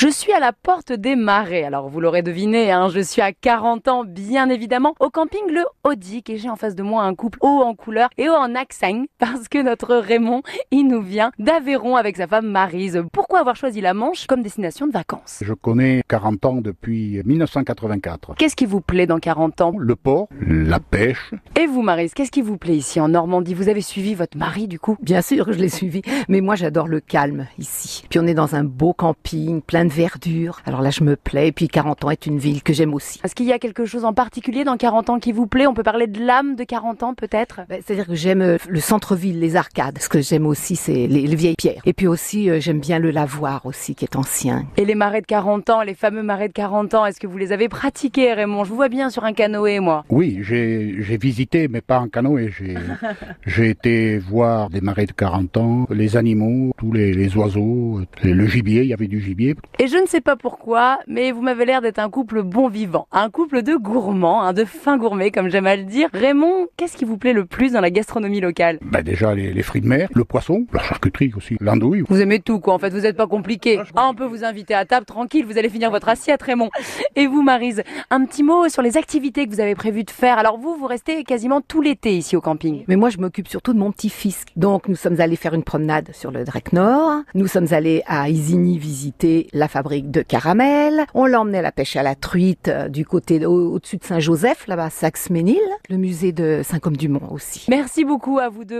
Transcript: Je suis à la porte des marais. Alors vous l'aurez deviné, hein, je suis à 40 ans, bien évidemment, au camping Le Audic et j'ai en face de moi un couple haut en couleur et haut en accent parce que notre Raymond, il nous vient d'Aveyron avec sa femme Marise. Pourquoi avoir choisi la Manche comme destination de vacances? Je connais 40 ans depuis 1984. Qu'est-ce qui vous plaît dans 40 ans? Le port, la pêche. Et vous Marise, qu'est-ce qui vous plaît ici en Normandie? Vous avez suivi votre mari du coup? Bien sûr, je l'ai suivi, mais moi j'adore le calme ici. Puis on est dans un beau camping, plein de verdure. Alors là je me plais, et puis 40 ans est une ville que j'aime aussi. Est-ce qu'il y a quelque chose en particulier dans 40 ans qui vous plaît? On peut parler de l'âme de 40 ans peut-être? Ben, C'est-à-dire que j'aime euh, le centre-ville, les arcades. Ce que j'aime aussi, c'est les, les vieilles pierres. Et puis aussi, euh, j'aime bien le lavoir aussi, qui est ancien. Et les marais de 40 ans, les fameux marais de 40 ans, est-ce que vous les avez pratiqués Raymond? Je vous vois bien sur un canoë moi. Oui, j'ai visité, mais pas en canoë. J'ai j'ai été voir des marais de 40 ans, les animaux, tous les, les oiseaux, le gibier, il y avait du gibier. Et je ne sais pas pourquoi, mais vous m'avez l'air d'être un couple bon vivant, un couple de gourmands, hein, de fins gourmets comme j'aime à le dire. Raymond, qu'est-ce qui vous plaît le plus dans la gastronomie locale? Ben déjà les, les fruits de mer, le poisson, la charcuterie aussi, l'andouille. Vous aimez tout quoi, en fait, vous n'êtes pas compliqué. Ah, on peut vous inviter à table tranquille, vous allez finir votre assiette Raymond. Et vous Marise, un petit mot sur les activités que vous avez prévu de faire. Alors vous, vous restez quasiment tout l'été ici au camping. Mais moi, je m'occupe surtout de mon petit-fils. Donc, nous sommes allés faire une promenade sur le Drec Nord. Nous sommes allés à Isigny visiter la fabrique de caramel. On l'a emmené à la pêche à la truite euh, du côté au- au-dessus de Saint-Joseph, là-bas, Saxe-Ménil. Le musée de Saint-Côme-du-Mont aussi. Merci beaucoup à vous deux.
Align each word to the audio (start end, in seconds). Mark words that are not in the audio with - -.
Je 0.00 0.06
suis 0.06 0.30
à 0.30 0.38
la 0.38 0.52
porte 0.52 0.92
des 0.92 1.16
marais. 1.16 1.64
Alors 1.64 1.88
vous 1.88 2.00
l'aurez 2.00 2.22
deviné, 2.22 2.70
hein, 2.70 2.88
je 2.88 3.00
suis 3.00 3.20
à 3.20 3.32
40 3.32 3.88
ans, 3.88 4.04
bien 4.04 4.48
évidemment, 4.48 4.94
au 5.00 5.10
camping 5.10 5.40
Le 5.50 5.64
Audic 5.82 6.30
et 6.30 6.38
j'ai 6.38 6.48
en 6.48 6.54
face 6.54 6.76
de 6.76 6.84
moi 6.84 7.02
un 7.02 7.16
couple 7.16 7.40
haut 7.42 7.62
en 7.64 7.74
couleur 7.74 8.08
et 8.16 8.28
haut 8.28 8.34
en 8.34 8.54
accent 8.54 9.06
parce 9.18 9.48
que 9.48 9.60
notre 9.60 9.96
Raymond, 9.96 10.42
il 10.70 10.84
nous 10.86 11.02
vient 11.02 11.32
d'Aveyron 11.40 11.96
avec 11.96 12.16
sa 12.16 12.28
femme 12.28 12.46
Marise. 12.46 13.02
Pourquoi 13.12 13.40
avoir 13.40 13.56
choisi 13.56 13.80
la 13.80 13.92
Manche 13.92 14.28
comme 14.28 14.40
destination 14.40 14.86
de 14.86 14.92
vacances? 14.92 15.40
Je 15.42 15.52
connais 15.52 16.04
40 16.06 16.44
ans 16.44 16.60
depuis 16.60 17.20
1984. 17.24 18.36
Qu'est-ce 18.36 18.54
qui 18.54 18.66
vous 18.66 18.80
plaît 18.80 19.08
dans 19.08 19.18
40 19.18 19.60
ans? 19.62 19.74
Le 19.76 19.96
port, 19.96 20.28
la 20.40 20.78
pêche. 20.78 21.32
Et 21.58 21.66
vous 21.66 21.82
Marise, 21.82 22.14
qu'est-ce 22.14 22.30
qui 22.30 22.42
vous 22.42 22.56
plaît 22.56 22.76
ici 22.76 23.00
en 23.00 23.08
Normandie? 23.08 23.52
Vous 23.52 23.68
avez 23.68 23.82
suivi 23.82 24.14
votre 24.14 24.38
mari 24.38 24.68
du 24.68 24.78
coup? 24.78 24.96
Bien 25.02 25.22
sûr, 25.22 25.52
je 25.52 25.58
l'ai 25.58 25.68
suivi, 25.68 26.02
mais 26.28 26.40
moi 26.40 26.54
j'adore 26.54 26.86
le 26.86 27.00
calme 27.00 27.48
ici. 27.58 28.04
Puis 28.08 28.20
on 28.20 28.28
est 28.28 28.34
dans 28.34 28.54
un 28.54 28.62
beau 28.62 28.92
camping, 28.92 29.60
plein 29.60 29.86
de 29.86 29.87
verdure. 29.88 30.60
Alors 30.66 30.82
là 30.82 30.90
je 30.90 31.04
me 31.04 31.16
plais, 31.16 31.48
et 31.48 31.52
puis 31.52 31.68
40 31.68 32.04
ans 32.04 32.10
est 32.10 32.26
une 32.26 32.38
ville 32.38 32.62
que 32.62 32.72
j'aime 32.72 32.94
aussi. 32.94 33.20
Est-ce 33.24 33.34
qu'il 33.34 33.46
y 33.46 33.52
a 33.52 33.58
quelque 33.58 33.84
chose 33.84 34.04
en 34.04 34.12
particulier 34.12 34.64
dans 34.64 34.76
40 34.76 35.10
ans 35.10 35.18
qui 35.18 35.32
vous 35.32 35.46
plaît? 35.46 35.66
On 35.66 35.74
peut 35.74 35.82
parler 35.82 36.06
de 36.06 36.24
l'âme 36.24 36.54
de 36.56 36.64
40 36.64 37.02
ans 37.02 37.14
peut-être? 37.14 37.60
Ben, 37.68 37.80
C'est-à-dire 37.84 38.06
que 38.06 38.14
j'aime 38.14 38.42
euh, 38.42 38.58
le 38.68 38.80
centre-ville, 38.80 39.40
les 39.40 39.56
arcades. 39.56 39.98
Ce 39.98 40.08
que 40.08 40.20
j'aime 40.20 40.46
aussi, 40.46 40.76
c'est 40.76 41.06
les, 41.06 41.26
les 41.26 41.36
vieilles 41.36 41.56
pierres. 41.56 41.82
Et 41.84 41.92
puis 41.92 42.06
aussi, 42.06 42.50
euh, 42.50 42.60
j'aime 42.60 42.80
bien 42.80 42.98
le 42.98 43.10
lavoir 43.10 43.66
aussi, 43.66 43.94
qui 43.94 44.04
est 44.04 44.16
ancien. 44.16 44.64
Et 44.76 44.84
les 44.84 44.94
marais 44.94 45.20
de 45.20 45.26
40 45.26 45.70
ans, 45.70 45.82
les 45.82 45.94
fameux 45.94 46.22
marais 46.22 46.48
de 46.48 46.52
40 46.52 46.94
ans, 46.94 47.06
est-ce 47.06 47.20
que 47.20 47.26
vous 47.26 47.38
les 47.38 47.52
avez 47.52 47.68
pratiqués 47.68 48.32
Raymond? 48.32 48.64
Je 48.64 48.70
vous 48.70 48.76
vois 48.76 48.88
bien 48.88 49.10
sur 49.10 49.24
un 49.24 49.32
canoë 49.32 49.80
moi. 49.80 50.04
Oui, 50.10 50.40
j'ai 50.42 51.18
visité, 51.20 51.68
mais 51.68 51.80
pas 51.80 52.00
en 52.00 52.08
canoë. 52.08 52.50
J'ai 52.50 52.74
j'ai 53.46 53.70
été 53.70 54.18
voir 54.18 54.70
des 54.70 54.80
marais 54.80 55.06
de 55.06 55.12
40 55.12 55.56
ans, 55.56 55.86
les 55.90 56.16
animaux, 56.16 56.72
tous 56.78 56.92
les, 56.92 57.12
les 57.12 57.36
oiseaux, 57.36 58.00
le 58.22 58.46
gibier, 58.46 58.82
il 58.82 58.88
y 58.88 58.92
avait 58.92 59.08
du 59.08 59.20
gibier. 59.20 59.54
Et 59.80 59.86
je 59.86 59.96
ne 59.96 60.06
sais 60.06 60.20
pas 60.20 60.34
pourquoi, 60.34 60.98
mais 61.06 61.30
vous 61.30 61.40
m'avez 61.40 61.64
l'air 61.64 61.80
d'être 61.80 62.00
un 62.00 62.10
couple 62.10 62.42
bon 62.42 62.68
vivant, 62.68 63.06
un 63.12 63.30
couple 63.30 63.62
de 63.62 63.76
gourmands, 63.76 64.42
hein, 64.42 64.52
de 64.52 64.64
fins 64.64 64.98
gourmets 64.98 65.30
comme 65.30 65.50
j'aime 65.50 65.68
à 65.68 65.76
le 65.76 65.84
dire. 65.84 66.08
Raymond, 66.12 66.66
qu'est-ce 66.76 66.96
qui 66.96 67.04
vous 67.04 67.16
plaît 67.16 67.32
le 67.32 67.44
plus 67.44 67.74
dans 67.74 67.80
la 67.80 67.90
gastronomie 67.90 68.40
locale? 68.40 68.80
Ben 68.82 69.02
déjà 69.02 69.36
les, 69.36 69.52
les 69.52 69.62
fruits 69.62 69.80
de 69.80 69.86
mer, 69.86 70.08
le 70.16 70.24
poisson, 70.24 70.66
la 70.72 70.82
charcuterie 70.82 71.32
aussi, 71.36 71.56
l'andouille. 71.60 72.02
Vous 72.08 72.20
aimez 72.20 72.40
tout 72.40 72.58
quoi, 72.58 72.74
en 72.74 72.80
fait, 72.80 72.90
vous 72.90 73.02
n'êtes 73.02 73.16
pas 73.16 73.28
compliqué. 73.28 73.80
Ah, 73.94 74.08
on 74.10 74.14
peut 74.14 74.24
vous 74.24 74.42
inviter 74.42 74.74
à 74.74 74.84
table 74.84 75.06
tranquille, 75.06 75.46
vous 75.46 75.58
allez 75.58 75.68
finir 75.68 75.92
votre 75.92 76.08
assiette 76.08 76.42
Raymond. 76.42 76.70
Et 77.14 77.28
vous 77.28 77.42
Marise, 77.42 77.84
un 78.10 78.24
petit 78.24 78.42
mot 78.42 78.68
sur 78.68 78.82
les 78.82 78.96
activités 78.96 79.46
que 79.46 79.52
vous 79.52 79.60
avez 79.60 79.76
prévu 79.76 80.02
de 80.02 80.10
faire. 80.10 80.38
Alors 80.38 80.58
vous, 80.58 80.74
vous 80.74 80.86
restez 80.86 81.22
quasiment 81.22 81.60
tout 81.60 81.82
l'été 81.82 82.16
ici 82.16 82.34
au 82.34 82.40
camping. 82.40 82.82
Mais 82.88 82.96
moi, 82.96 83.10
je 83.10 83.18
m'occupe 83.18 83.46
surtout 83.46 83.74
de 83.74 83.78
mon 83.78 83.92
petit-fils. 83.92 84.44
Donc, 84.56 84.88
nous 84.88 84.96
sommes 84.96 85.20
allés 85.20 85.36
faire 85.36 85.54
une 85.54 85.62
promenade 85.62 86.10
sur 86.14 86.32
le 86.32 86.42
Drec 86.42 86.72
Nord. 86.72 87.22
Nous 87.36 87.46
sommes 87.46 87.68
allés 87.70 88.02
à 88.08 88.28
Isigny 88.28 88.76
visiter 88.76 89.46
la 89.52 89.67
fabrique 89.68 90.10
de 90.10 90.22
caramel. 90.22 91.04
On 91.14 91.26
l'a 91.26 91.40
emmené 91.40 91.58
à 91.58 91.62
la 91.62 91.72
pêche 91.72 91.96
à 91.96 92.02
la 92.02 92.14
truite 92.14 92.68
euh, 92.68 92.88
du 92.88 93.04
côté 93.06 93.44
au- 93.46 93.74
au-dessus 93.74 93.96
de 93.98 94.04
Saint-Joseph, 94.04 94.66
là-bas, 94.66 94.90
Saxe-Ménil. 94.90 95.58
Le 95.88 95.96
musée 95.96 96.32
de 96.32 96.60
Saint-Côme-du-Mont 96.64 97.30
aussi. 97.30 97.66
Merci 97.68 98.04
beaucoup 98.04 98.38
à 98.38 98.48
vous 98.48 98.64
deux. 98.64 98.76